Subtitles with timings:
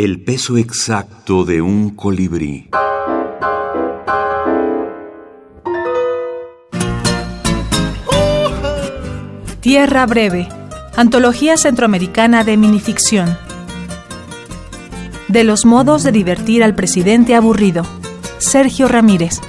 [0.00, 2.70] El peso exacto de un colibrí.
[9.58, 10.46] Tierra Breve,
[10.94, 13.36] Antología Centroamericana de Minificción.
[15.26, 17.82] De los modos de divertir al presidente aburrido.
[18.38, 19.40] Sergio Ramírez.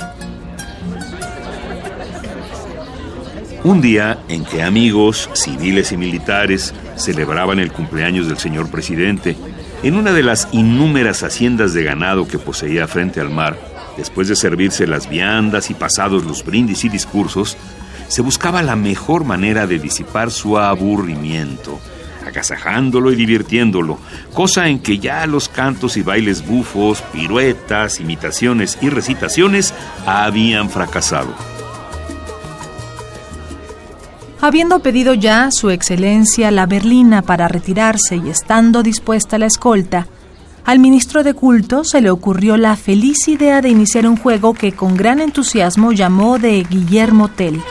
[3.63, 9.35] Un día en que amigos, civiles y militares celebraban el cumpleaños del señor presidente,
[9.81, 13.57] en una de las innúmeras haciendas de ganado que poseía frente al mar,
[13.95, 17.57] después de servirse las viandas y pasados los brindis y discursos,
[18.09, 21.79] se buscaba la mejor manera de disipar su aburrimiento,
[22.27, 23.99] agasajándolo y divirtiéndolo,
[24.33, 29.73] cosa en que ya los cantos y bailes bufos, piruetas, imitaciones y recitaciones
[30.05, 31.33] habían fracasado.
[34.41, 40.07] Habiendo pedido ya su excelencia la berlina para retirarse y estando dispuesta la escolta,
[40.63, 44.71] al ministro de culto se le ocurrió la feliz idea de iniciar un juego que
[44.71, 47.61] con gran entusiasmo llamó de Guillermo Tell.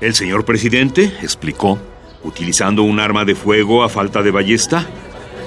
[0.00, 1.76] El señor presidente, explicó,
[2.22, 4.86] utilizando un arma de fuego a falta de ballesta,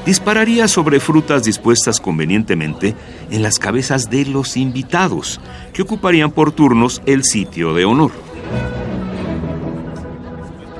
[0.05, 2.95] dispararía sobre frutas dispuestas convenientemente
[3.31, 5.39] en las cabezas de los invitados,
[5.73, 8.11] que ocuparían por turnos el sitio de honor.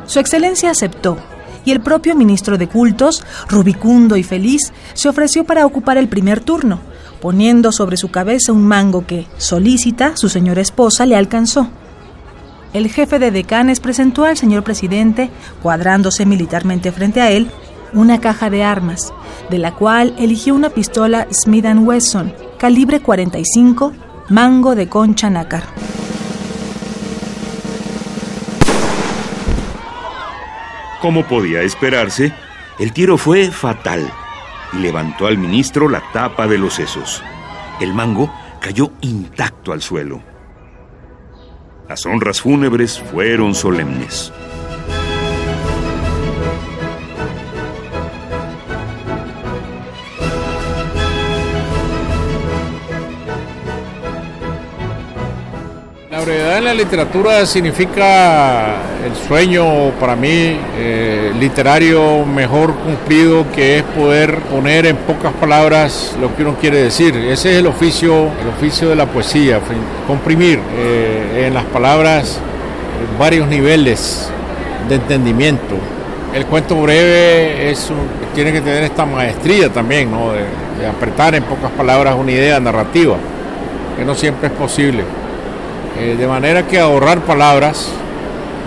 [0.06, 1.18] Su excelencia aceptó,
[1.66, 6.42] y el propio ministro de cultos, rubicundo y feliz, se ofreció para ocupar el primer
[6.42, 6.80] turno,
[7.22, 11.70] poniendo sobre su cabeza un mango que, solícita, su señora esposa le alcanzó.
[12.74, 15.30] El jefe de decanes presentó al señor presidente,
[15.62, 17.50] cuadrándose militarmente frente a él,
[17.94, 19.14] una caja de armas,
[19.50, 23.94] de la cual eligió una pistola Smith Wesson, calibre 45,
[24.30, 25.64] mango de concha nácar.
[31.02, 32.34] Como podía esperarse,
[32.80, 34.10] el tiro fue fatal
[34.72, 37.22] y levantó al ministro la tapa de los sesos.
[37.82, 40.24] El mango cayó intacto al suelo.
[41.90, 44.32] Las honras fúnebres fueron solemnes.
[56.14, 63.80] La brevedad en la literatura significa el sueño para mí eh, literario mejor cumplido que
[63.80, 67.16] es poder poner en pocas palabras lo que uno quiere decir.
[67.16, 69.60] Ese es el oficio, el oficio de la poesía,
[70.06, 72.38] comprimir eh, en las palabras
[73.18, 74.30] varios niveles
[74.88, 75.78] de entendimiento.
[76.32, 77.74] El cuento breve
[78.36, 80.32] tiene que tener esta maestría también, ¿no?
[80.32, 83.16] de apretar en pocas palabras una idea narrativa,
[83.98, 85.23] que no siempre es posible.
[86.00, 87.90] Eh, de manera que ahorrar palabras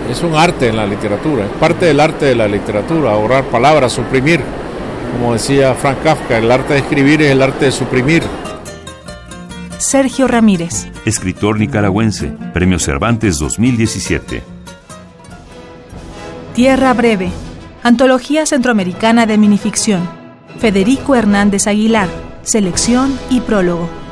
[0.09, 3.91] es un arte en la literatura, es parte del arte de la literatura, ahorrar palabras,
[3.91, 4.39] suprimir.
[5.11, 8.23] Como decía Frank Kafka, el arte de escribir es el arte de suprimir.
[9.77, 10.87] Sergio Ramírez.
[11.05, 14.43] Escritor nicaragüense, Premio Cervantes 2017.
[16.55, 17.29] Tierra Breve.
[17.83, 20.09] Antología Centroamericana de Minificción.
[20.59, 22.07] Federico Hernández Aguilar.
[22.41, 24.06] Selección y prólogo.